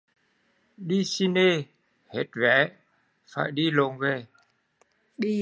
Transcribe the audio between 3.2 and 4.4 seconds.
phải đi lụn về